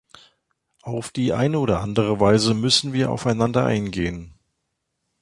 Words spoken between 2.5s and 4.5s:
müssen wir aufeinander eingehen.